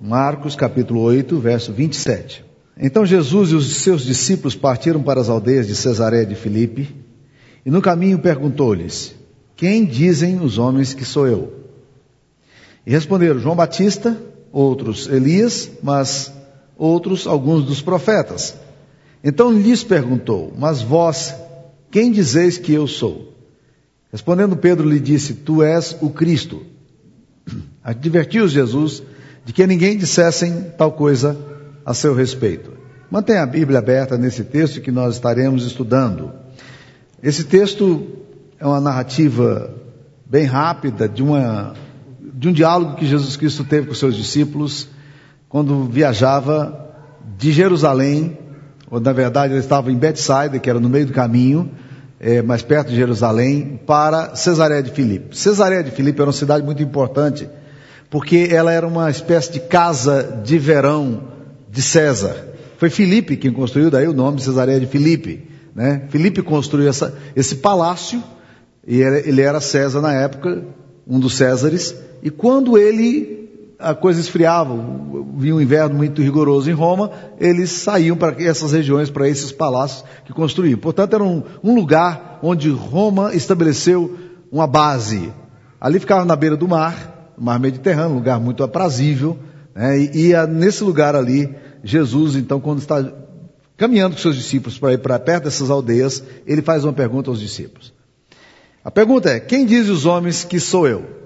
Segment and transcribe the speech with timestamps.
[0.00, 2.42] Marcos capítulo 8, verso 27.
[2.78, 6.96] Então Jesus e os seus discípulos partiram para as aldeias de Cesareia de Filipe,
[7.66, 9.14] e no caminho perguntou-lhes:
[9.54, 11.52] Quem dizem os homens que sou eu?
[12.86, 14.16] E responderam: João Batista,
[14.50, 16.32] outros Elias, mas
[16.78, 18.56] outros alguns dos profetas.
[19.22, 21.34] Então lhes perguntou: Mas vós,
[21.90, 23.34] quem dizeis que eu sou?
[24.10, 26.62] Respondendo Pedro lhe disse: Tu és o Cristo.
[27.84, 29.02] Advertiu-os Jesus
[29.50, 31.36] de que ninguém dissessem tal coisa
[31.84, 32.70] a seu respeito.
[33.10, 36.30] Mantenha a Bíblia aberta nesse texto que nós estaremos estudando.
[37.20, 38.06] Esse texto
[38.60, 39.74] é uma narrativa
[40.24, 41.74] bem rápida de, uma,
[42.32, 44.86] de um diálogo que Jesus Cristo teve com seus discípulos
[45.48, 46.88] quando viajava
[47.36, 48.38] de Jerusalém,
[48.88, 51.72] ou na verdade ele estava em Betsaida, que era no meio do caminho,
[52.20, 55.36] é, mais perto de Jerusalém, para Cesareia de Filipe.
[55.36, 57.48] Cesareia de Filipe era uma cidade muito importante
[58.10, 61.22] porque ela era uma espécie de casa de verão
[61.70, 62.48] de César.
[62.76, 65.48] Foi Filipe quem construiu, daí o nome de Cesareia de Filipe.
[65.74, 66.02] Né?
[66.08, 68.22] Filipe construiu essa, esse palácio,
[68.84, 70.64] e ele era César na época,
[71.06, 74.74] um dos Césares, e quando ele, a coisa esfriava,
[75.36, 80.04] vinha um inverno muito rigoroso em Roma, eles saíam para essas regiões, para esses palácios
[80.24, 80.78] que construíam.
[80.78, 84.18] Portanto, era um, um lugar onde Roma estabeleceu
[84.50, 85.32] uma base.
[85.80, 89.38] Ali ficava na beira do mar, mar Mediterrâneo, um lugar muito aprazível,
[89.74, 89.98] né?
[89.98, 93.12] e, e nesse lugar ali, Jesus, então, quando está
[93.76, 97.40] caminhando com seus discípulos para ir para perto dessas aldeias, ele faz uma pergunta aos
[97.40, 97.92] discípulos.
[98.84, 101.20] A pergunta é: quem diz os homens que sou eu?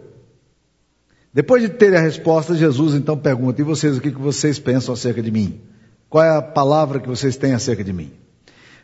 [1.32, 5.20] Depois de ter a resposta, Jesus então pergunta: e vocês, o que vocês pensam acerca
[5.20, 5.60] de mim?
[6.08, 8.12] Qual é a palavra que vocês têm acerca de mim?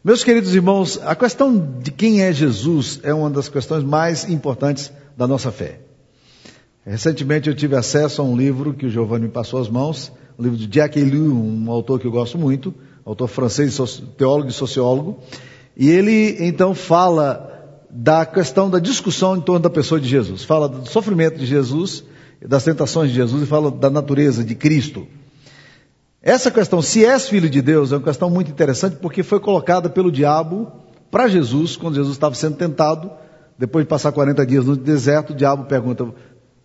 [0.02, 4.90] Meus queridos irmãos, a questão de quem é Jesus é uma das questões mais importantes
[5.16, 5.89] da nossa fé.
[6.84, 10.42] Recentemente eu tive acesso a um livro que o Giovanni me passou às mãos, um
[10.42, 13.78] livro de Jack Ellul, um autor que eu gosto muito, autor francês,
[14.16, 15.18] teólogo e sociólogo,
[15.76, 17.48] e ele então fala
[17.90, 22.04] da questão da discussão em torno da pessoa de Jesus, fala do sofrimento de Jesus,
[22.40, 25.06] das tentações de Jesus e fala da natureza de Cristo.
[26.22, 29.90] Essa questão, se és filho de Deus, é uma questão muito interessante porque foi colocada
[29.90, 30.70] pelo diabo
[31.10, 33.10] para Jesus, quando Jesus estava sendo tentado,
[33.58, 36.06] depois de passar 40 dias no deserto, o diabo pergunta: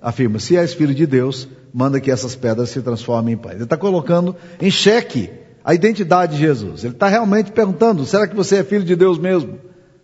[0.06, 3.56] afirma: se és filho de Deus, manda que essas pedras se transformem em pães.
[3.56, 5.32] Ele está colocando em xeque
[5.64, 6.84] a identidade de Jesus.
[6.84, 9.58] Ele está realmente perguntando: será que você é filho de Deus mesmo?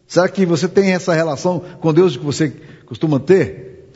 [0.08, 2.50] Será que você tem essa relação com Deus que você
[2.86, 3.92] costuma ter?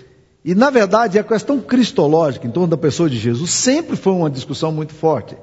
[0.45, 4.29] E na verdade, a questão cristológica em torno da pessoa de Jesus sempre foi uma
[4.29, 5.35] discussão muito forte.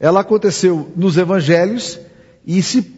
[0.00, 2.00] Ela aconteceu nos evangelhos
[2.46, 2.90] e se,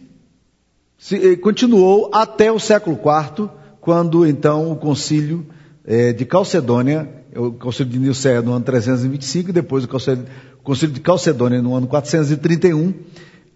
[0.97, 3.49] se eh, continuou até o século IV,
[3.81, 5.45] quando então o concílio
[5.85, 10.25] é, de Calcedônia, o Concílio de Nicéia no ano 325 e depois o Concílio,
[10.63, 12.93] o de Calcedônia no ano 431,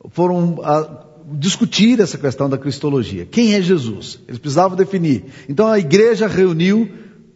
[0.10, 3.26] foram a, discutir essa questão da cristologia.
[3.26, 4.20] Quem é Jesus?
[4.28, 5.26] Eles precisavam definir.
[5.50, 6.90] Então a igreja reuniu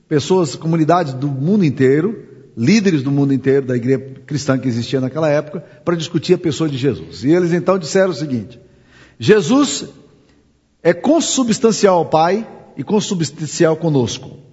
[0.07, 2.25] pessoas, comunidades do mundo inteiro,
[2.57, 6.69] líderes do mundo inteiro da igreja cristã que existia naquela época, para discutir a pessoa
[6.69, 7.23] de Jesus.
[7.23, 8.59] E eles então disseram o seguinte:
[9.19, 9.85] Jesus
[10.83, 14.48] é consubstancial ao Pai e consubstancial conosco.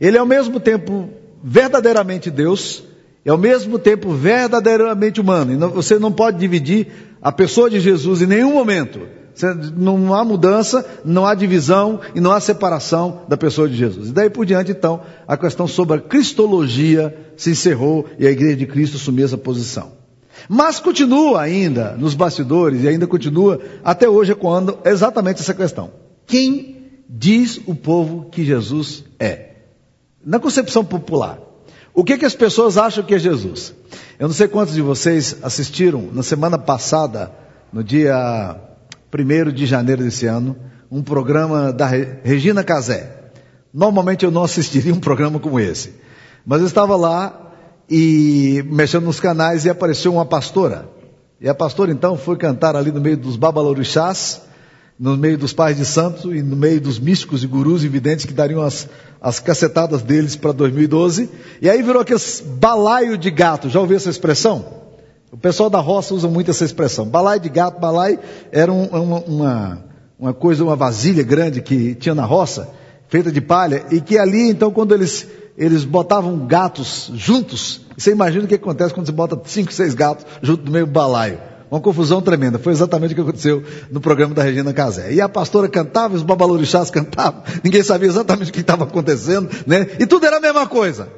[0.00, 1.10] Ele é ao mesmo tempo
[1.42, 2.82] verdadeiramente Deus
[3.24, 5.70] e ao mesmo tempo verdadeiramente humano.
[5.70, 6.88] Você não pode dividir
[7.20, 9.00] a pessoa de Jesus em nenhum momento.
[9.76, 14.08] Não há mudança, não há divisão e não há separação da pessoa de Jesus.
[14.08, 18.56] E daí por diante, então, a questão sobre a cristologia se encerrou e a igreja
[18.56, 19.92] de Cristo assumiu essa posição.
[20.48, 25.90] Mas continua ainda nos bastidores e ainda continua até hoje ecoando exatamente essa questão.
[26.26, 26.76] Quem
[27.08, 29.55] diz o povo que Jesus é?
[30.26, 31.38] Na concepção popular,
[31.94, 33.72] o que, que as pessoas acham que é Jesus?
[34.18, 37.30] Eu não sei quantos de vocês assistiram na semana passada,
[37.72, 38.56] no dia
[39.14, 40.56] 1 de janeiro desse ano,
[40.90, 43.30] um programa da Regina Casé.
[43.72, 45.94] Normalmente eu não assistiria um programa como esse.
[46.44, 47.52] Mas eu estava lá
[47.88, 50.88] e mexendo nos canais e apareceu uma pastora.
[51.40, 54.42] E a pastora então foi cantar ali no meio dos babalorixás
[54.98, 58.24] no meio dos pais de santos e no meio dos místicos e gurus e videntes
[58.24, 58.88] que dariam as,
[59.20, 61.28] as cacetadas deles para 2012.
[61.60, 62.20] E aí virou aquele
[62.58, 63.68] balaio de gato.
[63.68, 64.86] Já ouviu essa expressão?
[65.30, 67.06] O pessoal da roça usa muito essa expressão.
[67.06, 68.18] Balaio de gato, balaio
[68.50, 69.84] era um, uma, uma,
[70.18, 72.70] uma coisa, uma vasilha grande que tinha na roça,
[73.08, 75.26] feita de palha, e que ali, então, quando eles,
[75.58, 80.24] eles botavam gatos juntos, você imagina o que acontece quando você bota cinco, seis gatos
[80.40, 81.38] junto no meio do balaio.
[81.70, 82.58] Uma confusão tremenda.
[82.58, 85.12] Foi exatamente o que aconteceu no programa da Regina Casé.
[85.12, 89.86] E a pastora cantava, os babalorixás cantavam, ninguém sabia exatamente o que estava acontecendo, né?
[89.98, 91.08] E tudo era a mesma coisa.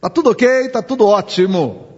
[0.00, 1.88] Tá tudo ok, tá tudo ótimo.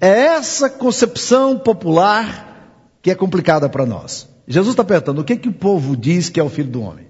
[0.00, 2.54] É essa concepção popular
[3.02, 4.28] que é complicada para nós.
[4.46, 7.06] Jesus está perguntando: o que, que o povo diz que é o filho do homem?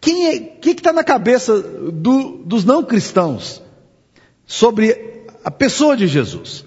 [0.00, 3.62] Quem é, que está na cabeça do, dos não cristãos
[4.46, 6.64] sobre a pessoa de Jesus?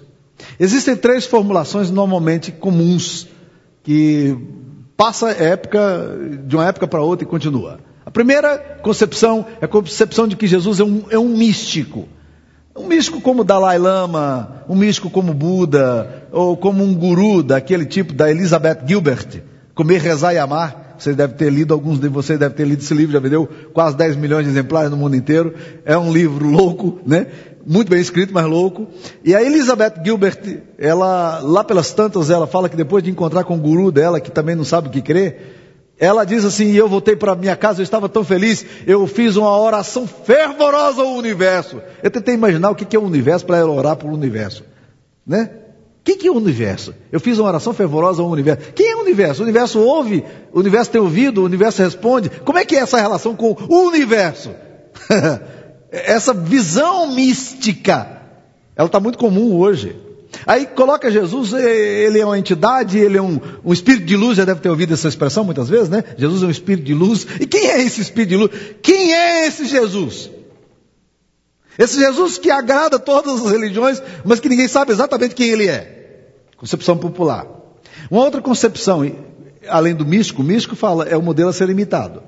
[0.60, 3.26] Existem três formulações normalmente comuns
[3.82, 4.36] que
[4.94, 5.80] passa época
[6.44, 7.80] de uma época para outra e continua.
[8.04, 12.06] A primeira concepção é a concepção de que Jesus é um, é um místico.
[12.76, 18.12] Um místico como Dalai Lama, um místico como Buda, ou como um guru daquele tipo
[18.12, 19.42] da Elizabeth Gilbert,
[19.74, 20.96] Comer, Rezar e Amar.
[20.98, 23.96] Vocês devem ter lido, alguns de vocês devem ter lido esse livro, já vendeu quase
[23.96, 25.54] 10 milhões de exemplares no mundo inteiro.
[25.86, 27.26] É um livro louco, né?
[27.66, 28.88] Muito bem escrito, mas louco.
[29.24, 33.54] E a Elizabeth Gilbert, ela, lá pelas tantas, ela fala que depois de encontrar com
[33.54, 37.14] o guru dela, que também não sabe o que crer, ela diz assim: eu voltei
[37.14, 41.80] para minha casa, eu estava tão feliz, eu fiz uma oração fervorosa ao universo.
[42.02, 44.64] Eu tentei imaginar o que é o universo para ela orar para o universo,
[45.26, 45.50] né?
[46.00, 46.94] O que é o universo?
[47.12, 48.72] Eu fiz uma oração fervorosa ao universo.
[48.72, 49.42] Quem é o universo?
[49.42, 52.30] O universo ouve, o universo tem ouvido, o universo responde.
[52.30, 54.50] Como é que é essa relação com o universo?
[55.90, 58.22] essa visão mística,
[58.76, 59.96] ela está muito comum hoje.
[60.46, 64.44] Aí coloca Jesus, ele é uma entidade, ele é um, um, espírito de luz, já
[64.44, 66.04] deve ter ouvido essa expressão muitas vezes, né?
[66.16, 67.26] Jesus é um espírito de luz.
[67.40, 68.50] E quem é esse espírito de luz?
[68.80, 70.30] Quem é esse Jesus?
[71.78, 76.32] Esse Jesus que agrada todas as religiões, mas que ninguém sabe exatamente quem ele é.
[76.56, 77.46] Concepção popular.
[78.10, 79.10] Uma outra concepção,
[79.68, 82.22] além do místico, o místico fala, é o modelo a ser imitado.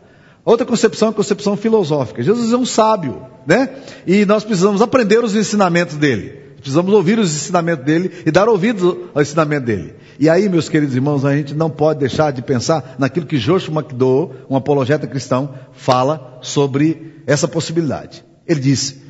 [0.44, 2.22] Outra concepção é a concepção filosófica.
[2.22, 3.68] Jesus é um sábio, né?
[4.06, 6.42] E nós precisamos aprender os ensinamentos dele.
[6.56, 9.94] Precisamos ouvir os ensinamentos dele e dar ouvidos ao ensinamento dele.
[10.18, 13.74] E aí, meus queridos irmãos, a gente não pode deixar de pensar naquilo que Joshua
[13.74, 18.24] McDowell, um apologeta cristão, fala sobre essa possibilidade.
[18.46, 19.02] Ele disse: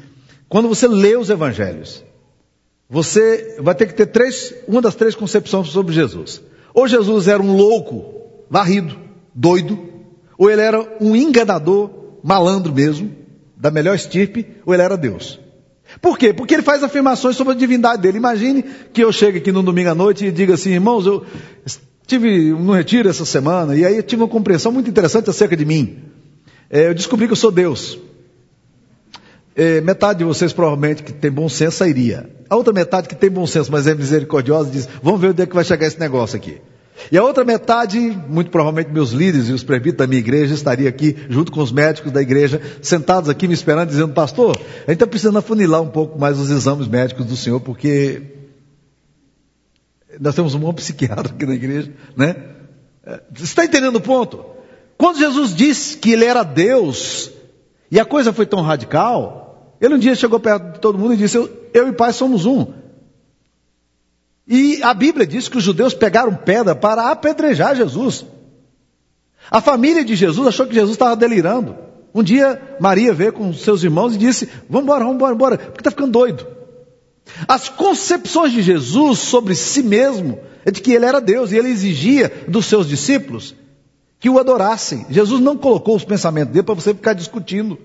[0.48, 2.02] quando você lê os evangelhos,
[2.88, 6.42] você vai ter que ter três, uma das três concepções sobre Jesus.
[6.74, 8.14] Ou Jesus era um louco,
[8.50, 8.98] varrido,
[9.34, 9.91] doido,
[10.38, 11.90] ou ele era um enganador,
[12.22, 13.10] malandro mesmo,
[13.56, 15.40] da melhor estirpe, ou ele era Deus.
[16.00, 16.32] Por quê?
[16.32, 18.18] Porque ele faz afirmações sobre a divindade dele.
[18.18, 21.24] Imagine que eu chegue aqui no domingo à noite e diga assim, irmãos, eu
[22.06, 25.64] tive um retiro essa semana e aí eu tive uma compreensão muito interessante acerca de
[25.64, 25.98] mim.
[26.70, 27.98] É, eu descobri que eu sou Deus.
[29.54, 32.30] É, metade de vocês provavelmente que tem bom senso sairia.
[32.48, 35.46] A outra metade que tem bom senso, mas é misericordiosa, diz: vamos ver onde é
[35.46, 36.58] que vai chegar esse negócio aqui.
[37.10, 40.88] E a outra metade, muito provavelmente meus líderes e os presbíteros da minha igreja, estaria
[40.88, 44.92] aqui, junto com os médicos da igreja, sentados aqui me esperando, dizendo, pastor, a gente
[44.92, 48.22] está precisando afunilar um pouco mais os exames médicos do senhor, porque
[50.20, 52.36] nós temos um bom psiquiatra aqui na igreja, né?
[53.32, 54.44] Você está entendendo o ponto?
[54.96, 57.30] Quando Jesus disse que ele era Deus,
[57.90, 61.16] e a coisa foi tão radical, ele um dia chegou perto de todo mundo e
[61.16, 62.81] disse, eu, eu e pai somos um.
[64.54, 68.26] E a Bíblia diz que os judeus pegaram pedra para apedrejar Jesus.
[69.50, 71.74] A família de Jesus achou que Jesus estava delirando.
[72.14, 75.80] Um dia, Maria veio com seus irmãos e disse: Vamos embora, vamos embora, embora, porque
[75.80, 76.46] está ficando doido.
[77.48, 81.70] As concepções de Jesus sobre si mesmo é de que ele era Deus e ele
[81.70, 83.54] exigia dos seus discípulos
[84.20, 85.06] que o adorassem.
[85.08, 87.78] Jesus não colocou os pensamentos dele para você ficar discutindo.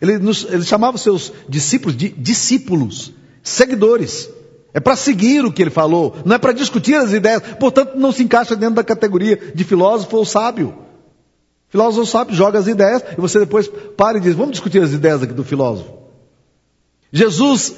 [0.00, 3.12] Ele, nos, ele chamava seus discípulos de discípulos,
[3.42, 4.30] seguidores.
[4.72, 8.12] É para seguir o que ele falou, não é para discutir as ideias, portanto não
[8.12, 10.74] se encaixa dentro da categoria de filósofo ou sábio.
[11.68, 14.92] Filósofo ou sábio joga as ideias e você depois para e diz: vamos discutir as
[14.92, 15.92] ideias aqui do filósofo.
[17.12, 17.74] Jesus,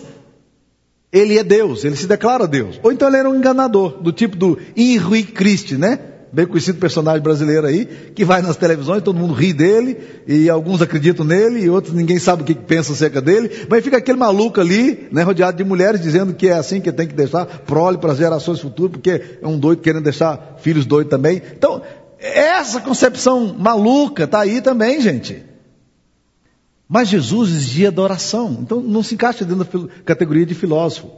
[1.10, 2.78] ele é Deus, ele se declara Deus.
[2.82, 6.11] Ou então ele era um enganador, do tipo do Henri Christ, né?
[6.32, 10.80] Bem conhecido personagem brasileiro aí, que vai nas televisões, todo mundo ri dele, e alguns
[10.80, 14.60] acreditam nele, e outros ninguém sabe o que pensa acerca dele, mas fica aquele maluco
[14.60, 18.12] ali, né, rodeado de mulheres, dizendo que é assim que tem que deixar prole para
[18.12, 21.42] as gerações futuras, porque é um doido querendo deixar filhos doidos também.
[21.56, 21.82] Então,
[22.18, 25.44] essa concepção maluca está aí também, gente.
[26.88, 31.10] Mas Jesus exigia adoração, então não se encaixa dentro da categoria de filósofo.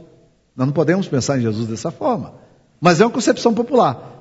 [0.55, 2.33] Nós não podemos pensar em Jesus dessa forma.
[2.79, 4.14] Mas é uma concepção popular.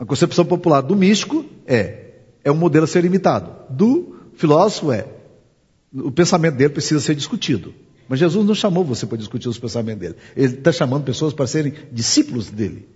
[0.00, 3.52] A concepção popular do místico é, é um modelo a ser imitado.
[3.68, 5.06] Do filósofo é,
[5.94, 7.74] o pensamento dele precisa ser discutido.
[8.08, 10.16] Mas Jesus não chamou você para discutir os pensamentos dele.
[10.34, 12.88] Ele está chamando pessoas para serem discípulos dele.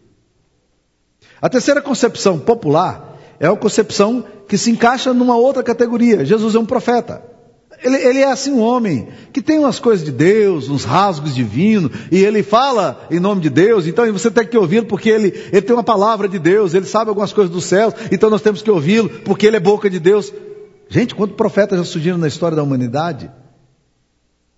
[1.42, 6.24] A terceira concepção popular é uma concepção que se encaixa numa outra categoria.
[6.24, 7.22] Jesus é um profeta.
[7.84, 11.92] Ele, ele, é assim um homem que tem umas coisas de Deus, uns rasgos divinos,
[12.10, 15.60] e ele fala em nome de Deus, então você tem que ouvi-lo porque ele, ele
[15.60, 18.70] tem uma palavra de Deus, ele sabe algumas coisas dos céus, então nós temos que
[18.70, 20.32] ouvi-lo porque ele é boca de Deus.
[20.88, 23.30] Gente, quantos profetas já surgiram na história da humanidade?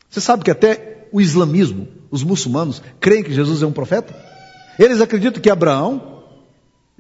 [0.09, 4.14] Você sabe que até o islamismo, os muçulmanos, creem que Jesus é um profeta?
[4.78, 6.23] Eles acreditam que Abraão,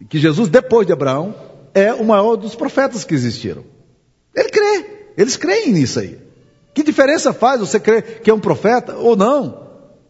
[0.08, 1.36] que Jesus, depois de Abraão,
[1.72, 3.62] é o maior dos profetas que existiram.
[4.34, 6.18] Ele crê, eles creem nisso aí.
[6.74, 9.66] Que diferença faz você crer que é um profeta ou não?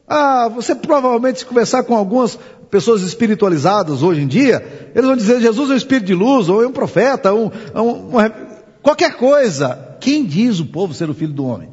[0.09, 2.39] Ah, você provavelmente se conversar com algumas
[2.71, 6.63] pessoas espiritualizadas hoje em dia, eles vão dizer Jesus é um espírito de luz, ou
[6.63, 8.31] é um profeta, um, um, um,
[8.83, 9.97] qualquer coisa.
[10.01, 11.69] Quem diz o povo ser o filho do homem?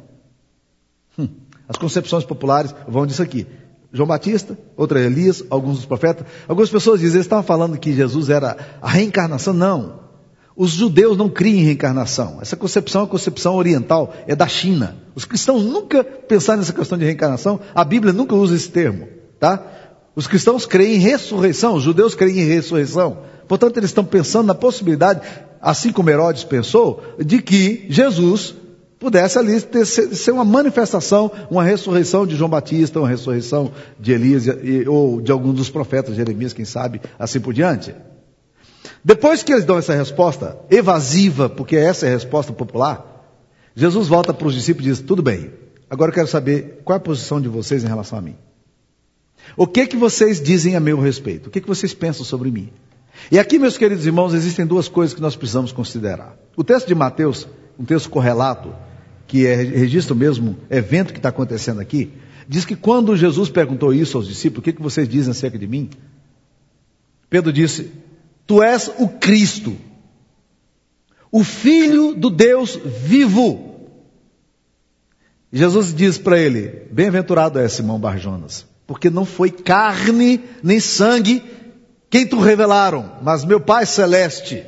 [1.18, 1.28] Hum,
[1.68, 3.46] as concepções populares vão disso aqui.
[3.92, 6.26] João Batista, outra Elias, alguns dos profetas.
[6.48, 9.54] Algumas pessoas dizem, eles estavam falando que Jesus era a reencarnação.
[9.54, 10.03] Não.
[10.56, 12.38] Os judeus não criam em reencarnação.
[12.40, 14.96] Essa concepção é uma concepção oriental, é da China.
[15.14, 17.58] Os cristãos nunca pensaram nessa questão de reencarnação.
[17.74, 19.08] A Bíblia nunca usa esse termo,
[19.40, 19.60] tá?
[20.14, 23.18] Os cristãos creem em ressurreição, os judeus creem em ressurreição.
[23.48, 25.22] Portanto, eles estão pensando na possibilidade,
[25.60, 28.54] assim como Herodes pensou, de que Jesus
[28.98, 34.44] pudesse ali ter, ser uma manifestação, uma ressurreição de João Batista, uma ressurreição de Elias
[34.86, 37.92] ou de algum dos profetas, Jeremias, quem sabe, assim por diante.
[39.04, 43.14] Depois que eles dão essa resposta evasiva, porque essa é a resposta popular,
[43.76, 45.50] Jesus volta para os discípulos e diz: Tudo bem,
[45.90, 48.36] agora eu quero saber qual é a posição de vocês em relação a mim.
[49.56, 51.48] O que que vocês dizem a meu respeito?
[51.48, 52.70] O que que vocês pensam sobre mim?
[53.30, 56.36] E aqui, meus queridos irmãos, existem duas coisas que nós precisamos considerar.
[56.56, 57.46] O texto de Mateus,
[57.78, 58.74] um texto correlato,
[59.26, 62.12] que é, registra o mesmo evento que está acontecendo aqui,
[62.48, 65.66] diz que quando Jesus perguntou isso aos discípulos, o que, que vocês dizem acerca de
[65.66, 65.90] mim?
[67.30, 67.90] Pedro disse,
[68.46, 69.76] tu és o Cristo,
[71.30, 73.74] o Filho do Deus vivo.
[75.52, 81.42] Jesus diz para ele, bem-aventurado é Simão Barjonas, porque não foi carne nem sangue
[82.10, 84.64] quem tu revelaram, mas meu Pai Celeste.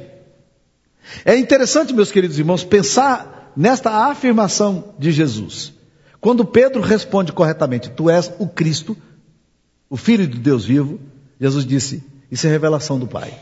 [1.24, 5.72] É interessante, meus queridos irmãos, pensar nesta afirmação de Jesus.
[6.20, 8.96] Quando Pedro responde corretamente, tu és o Cristo,
[9.88, 10.98] o Filho de Deus vivo,
[11.40, 13.38] Jesus disse, isso é revelação do Pai.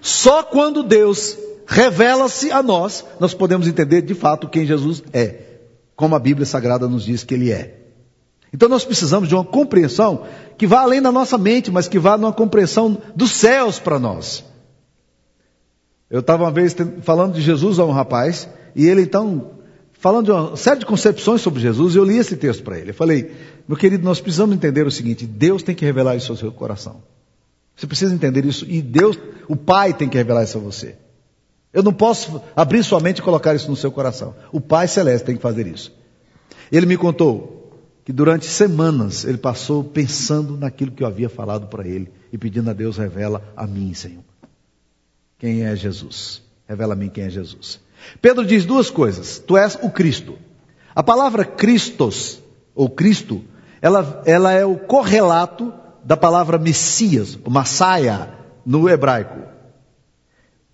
[0.00, 5.36] Só quando Deus revela-se a nós, nós podemos entender de fato quem Jesus é,
[5.94, 7.76] como a Bíblia Sagrada nos diz que Ele é.
[8.52, 10.24] Então nós precisamos de uma compreensão
[10.58, 14.44] que vá além da nossa mente, mas que vá numa compreensão dos céus para nós.
[16.10, 19.52] Eu estava uma vez falando de Jesus a um rapaz, e ele então,
[19.92, 22.90] falando de uma série de concepções sobre Jesus, eu li esse texto para ele.
[22.90, 23.30] Eu falei,
[23.68, 27.00] meu querido, nós precisamos entender o seguinte: Deus tem que revelar isso ao seu coração.
[27.80, 29.18] Você precisa entender isso, e Deus,
[29.48, 30.96] o Pai, tem que revelar isso a você.
[31.72, 34.34] Eu não posso abrir sua mente e colocar isso no seu coração.
[34.52, 35.90] O Pai Celeste tem que fazer isso.
[36.70, 37.72] Ele me contou
[38.04, 42.68] que durante semanas ele passou pensando naquilo que eu havia falado para ele e pedindo
[42.68, 44.24] a Deus revela a mim, Senhor.
[45.38, 46.42] Quem é Jesus?
[46.68, 47.80] Revela a mim quem é Jesus.
[48.20, 49.38] Pedro diz duas coisas.
[49.38, 50.36] Tu és o Cristo.
[50.94, 52.42] A palavra Christos,
[52.74, 53.42] ou Cristo,
[53.80, 55.72] ela, ela é o correlato
[56.04, 58.30] da palavra Messias, Massaia,
[58.64, 59.40] no hebraico.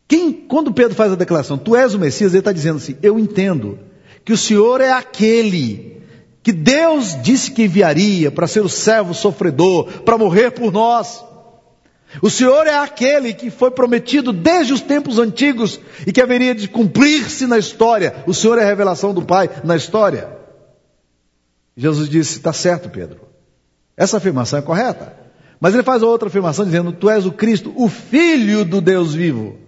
[0.09, 3.18] Quem, quando Pedro faz a declaração, tu és o Messias, ele está dizendo assim, eu
[3.18, 3.78] entendo
[4.25, 6.02] que o Senhor é aquele
[6.42, 11.25] que Deus disse que enviaria para ser o servo sofredor, para morrer por nós.
[12.23, 16.68] O Senhor é aquele que foi prometido desde os tempos antigos e que haveria de
[16.68, 18.23] cumprir-se na história.
[18.26, 20.28] O Senhor é a revelação do Pai na história.
[21.76, 23.21] Jesus disse: Está certo, Pedro.
[23.96, 25.16] Essa afirmação é correta.
[25.60, 29.58] Mas ele faz outra afirmação dizendo: Tu és o Cristo, o Filho do Deus vivo.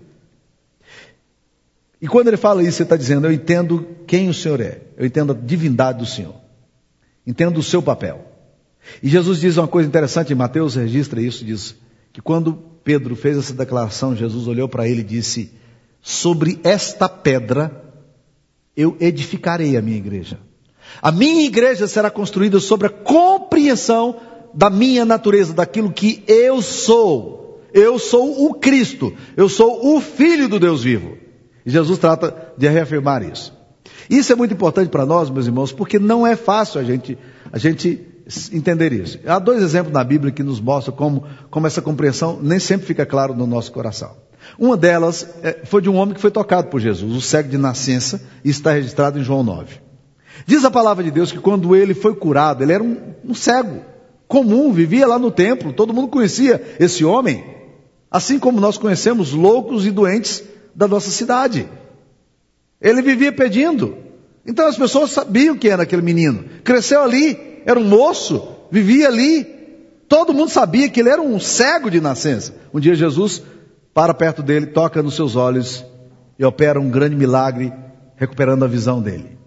[2.00, 5.06] E quando ele fala isso, ele está dizendo: Eu entendo quem o Senhor é, eu
[5.06, 6.34] entendo a divindade do Senhor.
[7.26, 8.24] Entenda o seu papel.
[9.02, 11.74] E Jesus diz uma coisa interessante, Mateus registra isso, diz
[12.12, 12.54] que quando
[12.84, 15.52] Pedro fez essa declaração, Jesus olhou para ele e disse:
[16.00, 17.84] Sobre esta pedra
[18.76, 20.38] eu edificarei a minha igreja.
[21.02, 22.90] A minha igreja será construída sobre a
[23.48, 24.16] compreensão
[24.52, 27.64] da minha natureza, daquilo que eu sou.
[27.72, 31.16] Eu sou o Cristo, eu sou o Filho do Deus vivo.
[31.66, 33.56] E Jesus trata de reafirmar isso.
[34.08, 37.18] Isso é muito importante para nós, meus irmãos, porque não é fácil a gente,
[37.52, 38.00] a gente
[38.52, 39.18] entender isso.
[39.26, 43.04] Há dois exemplos na Bíblia que nos mostram como, como essa compreensão nem sempre fica
[43.04, 44.16] claro no nosso coração.
[44.58, 47.58] Uma delas é, foi de um homem que foi tocado por Jesus, o cego de
[47.58, 49.87] nascença, e está registrado em João 9.
[50.46, 53.82] Diz a palavra de Deus que quando ele foi curado, ele era um, um cego
[54.26, 57.44] comum, vivia lá no templo, todo mundo conhecia esse homem,
[58.10, 61.66] assim como nós conhecemos loucos e doentes da nossa cidade.
[62.80, 63.96] Ele vivia pedindo.
[64.46, 66.44] Então as pessoas sabiam que era aquele menino.
[66.62, 69.46] Cresceu ali, era um moço, vivia ali.
[70.08, 72.54] Todo mundo sabia que ele era um cego de nascença.
[72.72, 73.42] Um dia Jesus
[73.98, 75.84] para perto dele, toca nos seus olhos
[76.38, 77.72] e opera um grande milagre,
[78.14, 79.37] recuperando a visão dele.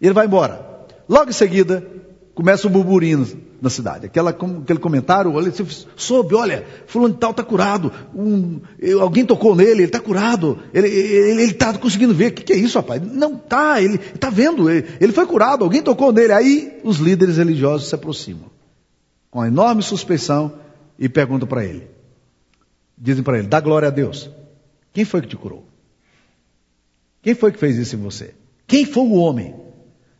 [0.00, 0.86] E ele vai embora.
[1.08, 1.86] Logo em seguida,
[2.34, 3.26] começa o burburinho
[3.60, 4.06] na cidade.
[4.06, 5.64] Aquela, aquele comentário, olha, você
[5.96, 8.60] soube, olha, fulano de tal está curado, um,
[9.00, 12.32] alguém tocou nele, ele está curado, ele está conseguindo ver.
[12.32, 13.00] O que, que, é isso, rapaz?
[13.02, 16.32] Não, tá, ele está vendo, ele, ele foi curado, alguém tocou nele.
[16.32, 18.50] Aí os líderes religiosos se aproximam,
[19.30, 20.52] com enorme suspeição,
[20.98, 21.88] e perguntam para ele.
[22.96, 24.30] Dizem para ele, dá glória a Deus.
[24.92, 25.64] Quem foi que te curou?
[27.22, 28.34] Quem foi que fez isso em você?
[28.66, 29.54] Quem foi o homem?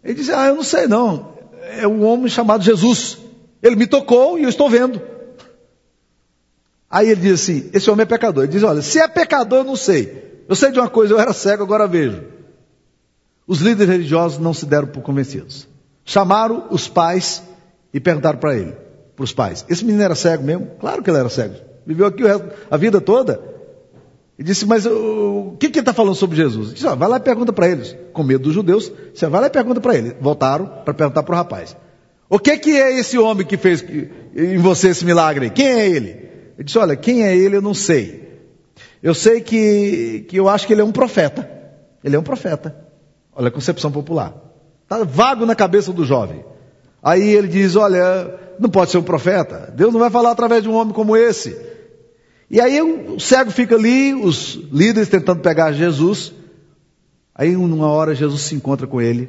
[0.07, 1.35] Ele diz, ah, eu não sei não.
[1.79, 3.19] É um homem chamado Jesus.
[3.61, 5.03] Ele me tocou e eu estou vendo.
[6.89, 8.45] Aí ele diz assim: esse homem é pecador.
[8.45, 10.45] Ele diz: olha, se é pecador, eu não sei.
[10.49, 12.23] Eu sei de uma coisa, eu era cego, agora vejo.
[13.49, 15.67] Os líderes religiosos não se deram por convencidos.
[16.05, 17.43] Chamaram os pais
[17.93, 18.77] e perguntaram para ele,
[19.17, 20.71] para os pais: esse menino era cego mesmo?
[20.79, 21.57] Claro que ele era cego.
[21.85, 22.23] Viveu aqui
[22.71, 23.56] a vida toda.
[24.39, 26.75] E disse, mas o que, que ele está falando sobre Jesus?
[26.75, 27.97] Disse, vai lá e pergunta para eles.
[28.13, 30.15] Com medo dos judeus, você vai lá e pergunta para ele.
[30.21, 31.77] Voltaram para perguntar para o rapaz.
[32.29, 33.83] O que, que é esse homem que fez
[34.35, 35.49] em você esse milagre?
[35.49, 36.09] Quem é ele?
[36.57, 38.27] Ele disse, olha, quem é ele eu não sei.
[39.03, 41.49] Eu sei que, que eu acho que ele é um profeta.
[42.05, 42.77] Ele é um profeta.
[43.35, 44.35] Olha a concepção popular.
[44.83, 46.45] Está vago na cabeça do jovem.
[47.03, 49.73] Aí ele diz, olha, não pode ser um profeta.
[49.75, 51.57] Deus não vai falar através de um homem como esse.
[52.49, 56.33] E aí o cego fica ali, os líderes tentando pegar Jesus.
[57.35, 59.29] Aí numa hora Jesus se encontra com ele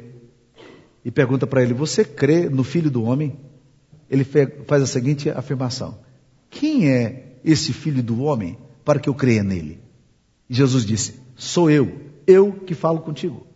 [1.04, 3.36] e pergunta para ele: Você crê no Filho do Homem?
[4.10, 5.98] Ele faz a seguinte afirmação:
[6.48, 9.80] Quem é esse Filho do Homem para que eu creia nele?
[10.48, 13.46] E Jesus disse: Sou eu, eu que falo contigo.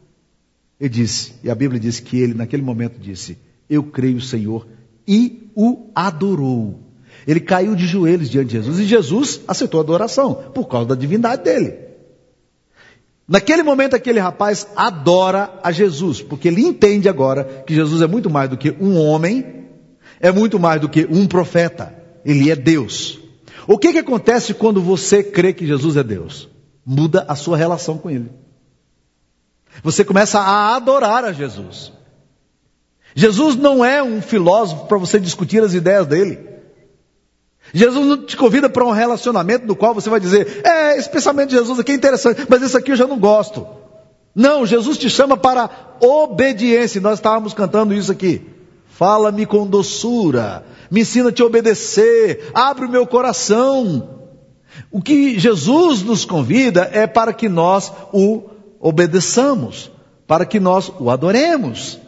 [0.82, 3.38] Ele disse, e a Bíblia diz que ele naquele momento disse:
[3.70, 4.66] Eu creio, Senhor,
[5.06, 6.81] e o adorou.
[7.26, 10.94] Ele caiu de joelhos diante de Jesus e Jesus aceitou a adoração por causa da
[10.94, 11.74] divindade dele.
[13.28, 18.28] Naquele momento, aquele rapaz adora a Jesus, porque ele entende agora que Jesus é muito
[18.28, 19.66] mais do que um homem,
[20.20, 23.20] é muito mais do que um profeta, ele é Deus.
[23.66, 26.48] O que, que acontece quando você crê que Jesus é Deus?
[26.84, 28.30] Muda a sua relação com Ele.
[29.82, 31.92] Você começa a adorar a Jesus.
[33.14, 36.51] Jesus não é um filósofo para você discutir as ideias dele.
[37.72, 41.50] Jesus não te convida para um relacionamento no qual você vai dizer, é, esse pensamento
[41.50, 43.66] de Jesus aqui é interessante, mas esse aqui eu já não gosto.
[44.34, 47.00] Não, Jesus te chama para obediência.
[47.00, 48.42] Nós estávamos cantando isso aqui.
[48.88, 54.20] Fala-me com doçura, me ensina a te obedecer, abre o meu coração.
[54.90, 59.90] O que Jesus nos convida é para que nós o obedeçamos,
[60.26, 61.98] para que nós o adoremos.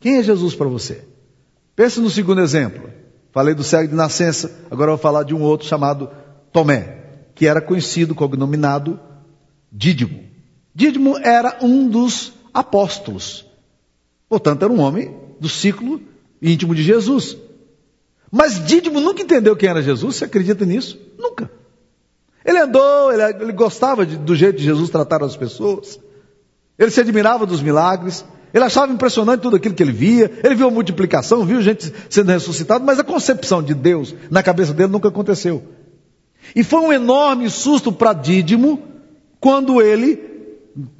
[0.00, 1.04] Quem é Jesus para você?
[1.74, 2.90] Pense no segundo exemplo.
[3.34, 6.08] Falei do cego de nascença, agora vou falar de um outro chamado
[6.52, 6.98] Tomé,
[7.34, 9.00] que era conhecido, cognominado
[9.72, 10.22] Dídimo.
[10.72, 13.44] Dídimo era um dos apóstolos.
[14.28, 16.00] Portanto, era um homem do ciclo
[16.40, 17.36] íntimo de Jesus.
[18.30, 20.96] Mas Dídimo nunca entendeu quem era Jesus, você acredita nisso?
[21.18, 21.50] Nunca.
[22.44, 25.98] Ele andou, ele, ele gostava de, do jeito de Jesus tratar as pessoas,
[26.78, 30.30] ele se admirava dos milagres, ele achava impressionante tudo aquilo que ele via.
[30.44, 34.72] Ele viu a multiplicação, viu gente sendo ressuscitada, mas a concepção de Deus na cabeça
[34.72, 35.60] dele nunca aconteceu.
[36.54, 38.80] E foi um enorme susto para Dídimo
[39.40, 40.20] quando ele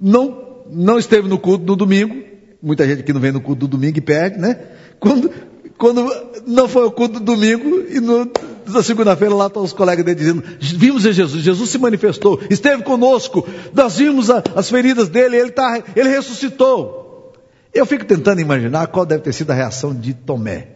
[0.00, 2.24] não, não esteve no culto no domingo.
[2.60, 4.58] Muita gente que não vem no culto do domingo e perde, né?
[4.98, 5.30] Quando,
[5.78, 6.10] quando
[6.46, 8.28] não foi o culto do domingo e no,
[8.66, 13.46] na segunda-feira lá estão os colegas dele dizendo: Vimos Jesus, Jesus se manifestou, esteve conosco,
[13.72, 17.03] nós vimos a, as feridas dele, ele, tá, ele ressuscitou.
[17.74, 20.68] Eu fico tentando imaginar qual deve ter sido a reação de Tomé.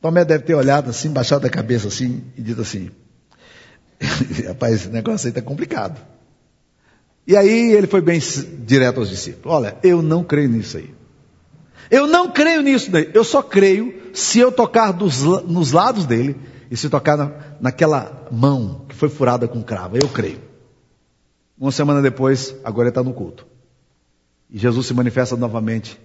[0.00, 2.90] Tomé deve ter olhado assim, baixado a cabeça assim e dito assim:
[4.48, 6.00] Rapaz, esse negócio aí está complicado.
[7.26, 8.18] E aí ele foi bem
[8.64, 10.94] direto aos discípulos: Olha, eu não creio nisso aí.
[11.90, 13.10] Eu não creio nisso daí.
[13.12, 16.36] Eu só creio se eu tocar dos, nos lados dele
[16.70, 19.98] e se tocar na, naquela mão que foi furada com cravo.
[20.00, 20.40] Eu creio.
[21.58, 23.49] Uma semana depois, agora ele está no culto.
[24.50, 25.98] E Jesus se manifesta novamente.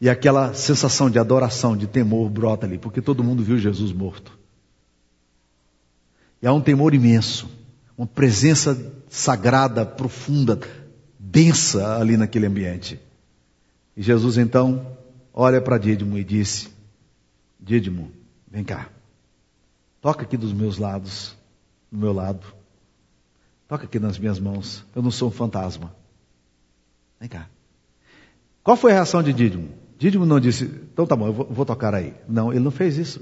[0.00, 4.38] E aquela sensação de adoração, de temor brota ali, porque todo mundo viu Jesus morto.
[6.40, 7.50] E há um temor imenso,
[7.98, 10.58] uma presença sagrada, profunda,
[11.18, 12.98] densa ali naquele ambiente.
[13.94, 14.96] E Jesus então
[15.34, 16.70] olha para Dídimo e disse:
[17.58, 18.10] Dídimo,
[18.50, 18.88] vem cá,
[20.00, 21.36] toca aqui dos meus lados,
[21.92, 22.46] do meu lado,
[23.68, 24.82] toca aqui nas minhas mãos.
[24.96, 25.99] Eu não sou um fantasma.
[27.20, 27.46] Vem cá.
[28.64, 29.68] Qual foi a reação de Dídimo?
[29.98, 32.14] Dídimo não disse, então tá bom, eu vou, vou tocar aí.
[32.26, 33.20] Não, ele não fez isso.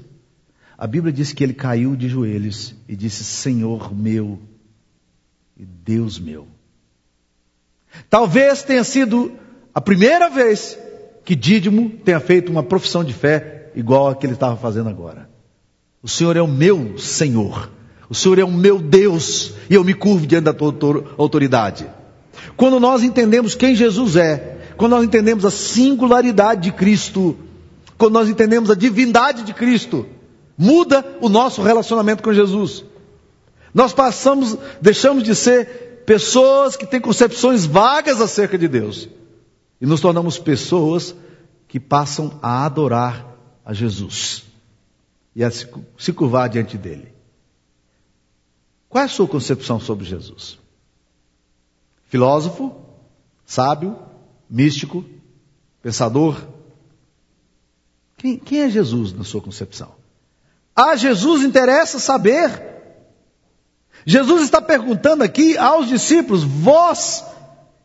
[0.77, 4.39] A Bíblia diz que ele caiu de joelhos e disse: Senhor meu
[5.57, 6.47] e Deus meu.
[8.09, 9.33] Talvez tenha sido
[9.75, 10.79] a primeira vez
[11.25, 15.29] que Dídimo tenha feito uma profissão de fé igual a que ele estava fazendo agora.
[16.01, 17.69] O Senhor é o meu Senhor.
[18.09, 20.73] O Senhor é o meu Deus e eu me curvo diante da tua
[21.17, 21.85] autoridade.
[22.55, 27.37] Quando nós entendemos quem Jesus é, quando nós entendemos a singularidade de Cristo,
[27.97, 30.05] quando nós entendemos a divindade de Cristo,
[30.57, 32.85] muda o nosso relacionamento com Jesus.
[33.73, 39.09] Nós passamos, deixamos de ser pessoas que têm concepções vagas acerca de Deus
[39.81, 41.13] e nos tornamos pessoas
[41.67, 43.25] que passam a adorar
[43.65, 44.45] a Jesus
[45.35, 47.13] e a se curvar diante dele.
[48.87, 50.57] Qual é a sua concepção sobre Jesus?
[52.09, 52.75] Filósofo,
[53.45, 53.97] sábio,
[54.49, 55.05] místico,
[55.81, 56.43] pensador?
[58.17, 59.93] Quem, quem é Jesus na sua concepção?
[60.75, 62.67] A Jesus interessa saber.
[64.05, 67.23] Jesus está perguntando aqui aos discípulos: Vós,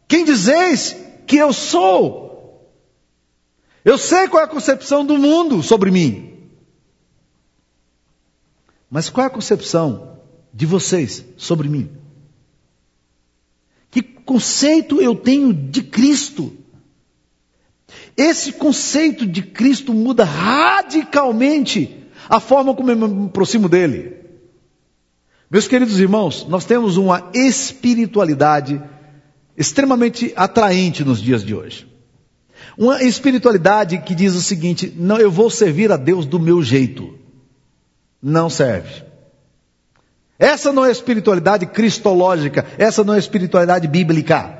[0.08, 2.66] quem dizeis que eu sou?
[3.84, 6.48] Eu sei qual é a concepção do mundo sobre mim.
[8.90, 10.18] Mas qual é a concepção
[10.50, 12.03] de vocês sobre mim?
[13.94, 16.52] Que conceito eu tenho de Cristo?
[18.16, 24.16] Esse conceito de Cristo muda radicalmente a forma como eu me aproximo dele.
[25.48, 28.82] Meus queridos irmãos, nós temos uma espiritualidade
[29.56, 31.86] extremamente atraente nos dias de hoje.
[32.76, 37.16] Uma espiritualidade que diz o seguinte: não, eu vou servir a Deus do meu jeito
[38.24, 39.04] não serve.
[40.38, 44.58] Essa não é espiritualidade cristológica, essa não é espiritualidade bíblica.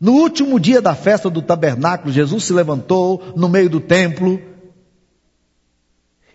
[0.00, 4.40] No último dia da festa do tabernáculo, Jesus se levantou no meio do templo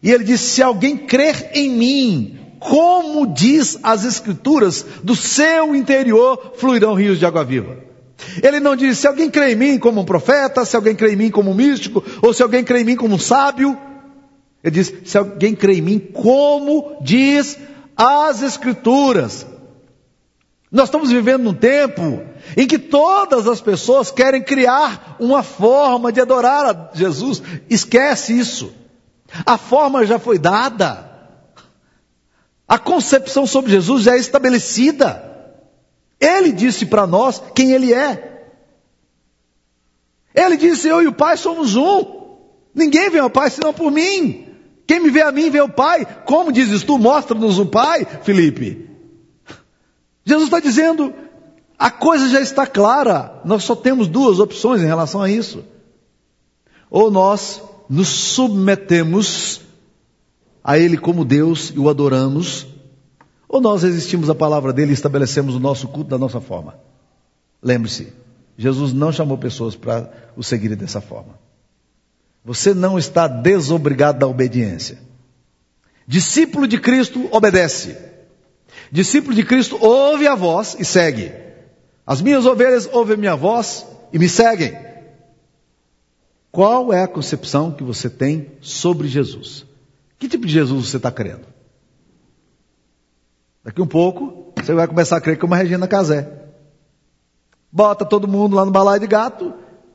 [0.02, 6.54] e ele disse: Se alguém crer em mim, como diz as Escrituras, do seu interior
[6.58, 7.78] fluirão rios de água viva.
[8.44, 11.16] Ele não disse: Se alguém crê em mim como um profeta, se alguém crê em
[11.16, 13.78] mim como um místico, ou se alguém crê em mim como um sábio.
[14.64, 17.58] Ele diz: se alguém crê em mim, como diz
[17.98, 19.46] as Escrituras.
[20.72, 22.24] Nós estamos vivendo num tempo
[22.58, 27.44] em que todas as pessoas querem criar uma forma de adorar a Jesus.
[27.70, 28.74] Esquece isso.
[29.46, 31.12] A forma já foi dada.
[32.68, 35.32] A concepção sobre Jesus já é estabelecida.
[36.20, 38.48] Ele disse para nós quem ele é.
[40.34, 42.24] Ele disse: Eu e o Pai somos um.
[42.74, 44.53] Ninguém vem ao Pai senão por mim.
[44.86, 46.06] Quem me vê a mim vê o Pai.
[46.26, 48.90] Como dizes tu, mostra-nos o Pai, Felipe.
[50.26, 51.14] Jesus está dizendo,
[51.78, 53.42] a coisa já está clara.
[53.46, 55.64] Nós só temos duas opções em relação a isso.
[56.90, 59.62] Ou nós nos submetemos
[60.64, 62.66] a Ele como Deus e o adoramos,
[63.50, 66.76] ou nós resistimos à palavra dele e estabelecemos o nosso culto da nossa forma.
[67.62, 68.14] Lembre-se,
[68.58, 71.43] Jesus não chamou pessoas para o seguirem dessa forma.
[72.44, 75.00] Você não está desobrigado da obediência.
[76.06, 77.98] Discípulo de Cristo obedece.
[78.92, 81.32] Discípulo de Cristo ouve a voz e segue.
[82.06, 84.78] As minhas ovelhas ouvem a minha voz e me seguem.
[86.52, 89.66] Qual é a concepção que você tem sobre Jesus?
[90.20, 91.48] Que tipo de Jesus você está crendo?
[93.64, 96.30] Daqui um pouco, você vai começar a crer como a Regina Casé.
[97.72, 99.54] Bota todo mundo lá no balaio de gato,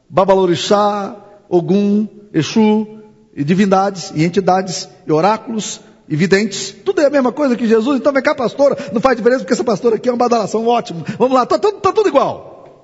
[0.09, 1.15] Babalorixá,
[1.49, 2.99] Ogum, Exu,
[3.35, 6.73] e divindades, e entidades, e oráculos, e videntes.
[6.85, 7.99] Tudo é a mesma coisa que Jesus.
[7.99, 8.77] Então vem cá, pastora.
[8.93, 11.05] Não faz diferença porque essa pastora aqui é uma badalação ótimo.
[11.19, 12.83] Vamos lá, está tudo, tá tudo igual.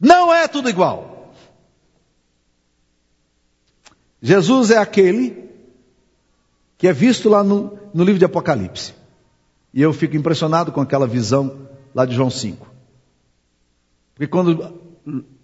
[0.00, 1.32] Não é tudo igual.
[4.22, 5.50] Jesus é aquele
[6.76, 8.94] que é visto lá no, no livro de Apocalipse.
[9.72, 12.66] E eu fico impressionado com aquela visão lá de João 5.
[14.14, 14.74] Porque quando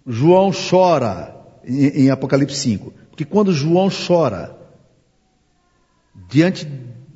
[0.05, 1.36] João chora
[1.67, 4.57] em, Apocalipse 5, que quando João chora
[6.29, 6.65] diante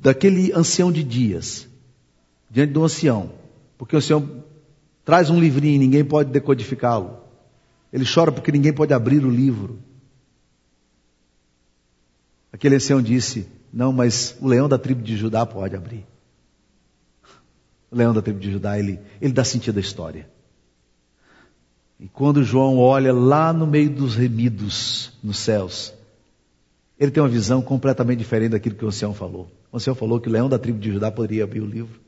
[0.00, 1.68] daquele ancião de dias,
[2.50, 3.32] diante do ancião,
[3.78, 4.44] porque o ancião
[5.04, 7.18] traz um livrinho e ninguém pode decodificá-lo.
[7.92, 9.78] Ele chora porque ninguém pode abrir o livro.
[12.52, 16.06] Aquele ancião disse: Não, mas o leão da tribo de Judá pode abrir.
[17.90, 20.31] O leão da tribo de Judá, ele, ele dá sentido à história.
[22.02, 25.94] E quando João olha lá no meio dos remidos nos céus,
[26.98, 29.48] ele tem uma visão completamente diferente daquilo que o ancião falou.
[29.70, 32.00] O ancião falou que o leão da tribo de Judá poderia abrir o livro.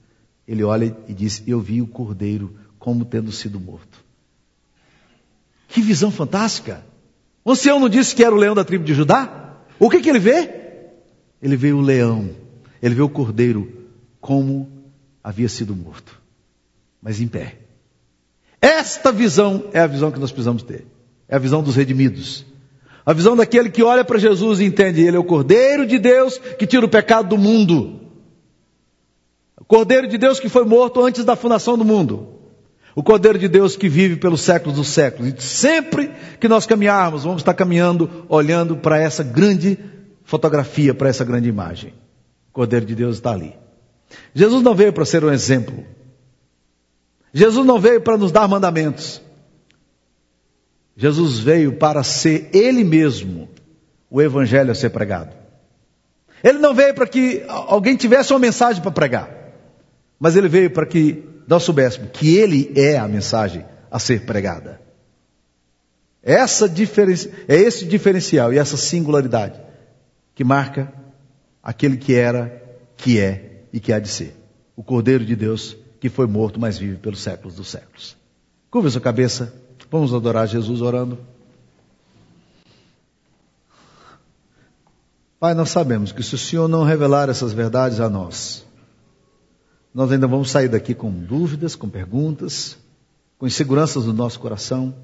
[0.49, 4.05] Ele olha e diz: Eu vi o cordeiro como tendo sido morto.
[5.69, 6.85] Que visão fantástica!
[7.45, 9.61] O ancião não disse que era o leão da tribo de Judá?
[9.79, 10.51] O que, que ele vê?
[11.41, 12.31] Ele vê o leão,
[12.83, 13.73] ele vê o cordeiro
[14.21, 14.69] como
[15.23, 16.21] havia sido morto,
[17.01, 17.64] mas em pé.
[18.65, 20.87] Esta visão é a visão que nós precisamos ter.
[21.29, 22.47] É a visão dos redimidos.
[23.05, 26.39] A visão daquele que olha para Jesus e entende, ele é o Cordeiro de Deus
[26.39, 28.01] que tira o pecado do mundo.
[29.61, 32.27] O Cordeiro de Deus que foi morto antes da fundação do mundo.
[32.97, 35.35] O Cordeiro de Deus que vive pelos séculos dos séculos.
[35.35, 39.79] E sempre que nós caminharmos, vamos estar caminhando, olhando para essa grande
[40.23, 41.93] fotografia, para essa grande imagem.
[42.49, 43.55] O Cordeiro de Deus está ali.
[44.35, 45.85] Jesus não veio para ser um exemplo.
[47.35, 49.21] Jesus não veio para nos dar mandamentos.
[50.97, 53.49] Jesus veio para ser Ele mesmo
[54.09, 55.35] o Evangelho a ser pregado.
[56.45, 59.29] Ele não veio para que alguém tivesse uma mensagem para pregar,
[60.21, 64.81] mas Ele veio para que nós soubéssemos que Ele é a mensagem a ser pregada.
[66.23, 66.67] Essa
[67.49, 69.61] é esse diferencial e essa singularidade
[70.35, 70.93] que marca
[71.61, 72.63] aquele que era,
[72.97, 74.37] que é e que há de ser.
[74.77, 78.15] O Cordeiro de Deus que foi morto, mas vive pelos séculos dos séculos.
[78.71, 79.55] Curva sua cabeça,
[79.91, 81.19] vamos adorar Jesus orando.
[85.41, 88.67] Pai, nós sabemos que se o Senhor não revelar essas verdades a nós,
[89.95, 92.77] nós ainda vamos sair daqui com dúvidas, com perguntas,
[93.39, 94.95] com inseguranças no nosso coração.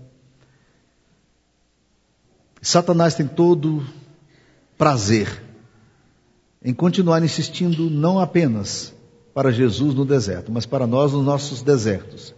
[2.61, 3.83] Satanás tem todo
[4.77, 5.43] prazer
[6.63, 8.93] em continuar insistindo não apenas
[9.35, 12.35] para Jesus no deserto, mas para nós nos nossos desertos,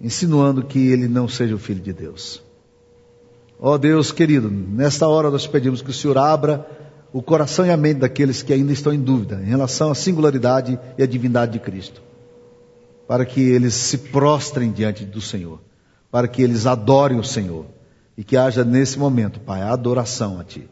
[0.00, 2.42] insinuando que ele não seja o filho de Deus.
[3.58, 6.66] Ó oh Deus querido, nesta hora nós pedimos que o Senhor abra
[7.12, 10.78] o coração e a mente daqueles que ainda estão em dúvida em relação à singularidade
[10.96, 12.00] e à divindade de Cristo,
[13.06, 15.60] para que eles se prostrem diante do Senhor,
[16.10, 17.66] para que eles adorem o Senhor
[18.16, 20.68] e que haja nesse momento, Pai, a adoração a Ti,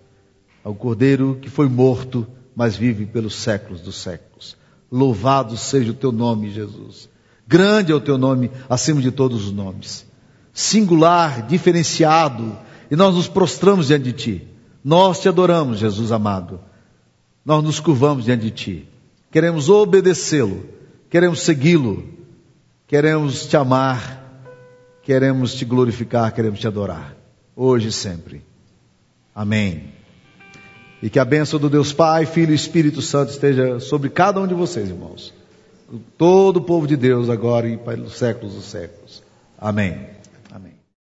[0.63, 2.27] ao Cordeiro que foi morto,
[2.59, 4.57] mas vive pelos séculos dos séculos.
[4.93, 7.09] Louvado seja o Teu nome, Jesus.
[7.47, 10.05] Grande é o Teu nome acima de todos os nomes.
[10.53, 12.59] Singular, diferenciado,
[12.91, 14.49] e nós nos prostramos diante de Ti
[14.89, 16.61] nós te adoramos, Jesus amado.
[17.45, 18.89] Nós nos curvamos diante de Ti.
[19.31, 20.65] Queremos obedecê-lo.
[21.11, 22.05] Queremos segui-lo.
[22.87, 24.47] Queremos te amar.
[25.03, 26.33] Queremos te glorificar.
[26.33, 27.15] Queremos te adorar.
[27.55, 28.43] Hoje e sempre.
[29.35, 29.93] Amém.
[31.03, 34.47] E que a bênção do Deus Pai, Filho e Espírito Santo esteja sobre cada um
[34.47, 35.33] de vocês, irmãos.
[36.17, 39.23] Todo o povo de Deus agora e para os séculos dos séculos.
[39.59, 40.18] Amém.